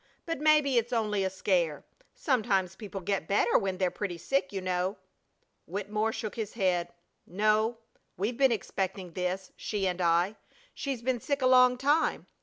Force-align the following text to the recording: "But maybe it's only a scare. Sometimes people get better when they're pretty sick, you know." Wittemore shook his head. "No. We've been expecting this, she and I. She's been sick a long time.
"But 0.25 0.39
maybe 0.39 0.79
it's 0.79 0.91
only 0.93 1.23
a 1.23 1.29
scare. 1.29 1.83
Sometimes 2.15 2.75
people 2.75 3.01
get 3.01 3.27
better 3.27 3.55
when 3.59 3.77
they're 3.77 3.91
pretty 3.91 4.17
sick, 4.17 4.51
you 4.51 4.59
know." 4.59 4.97
Wittemore 5.67 6.11
shook 6.11 6.33
his 6.33 6.53
head. 6.53 6.91
"No. 7.27 7.77
We've 8.17 8.35
been 8.35 8.51
expecting 8.51 9.11
this, 9.13 9.51
she 9.55 9.85
and 9.85 10.01
I. 10.01 10.37
She's 10.73 11.03
been 11.03 11.19
sick 11.19 11.43
a 11.43 11.45
long 11.45 11.77
time. 11.77 12.25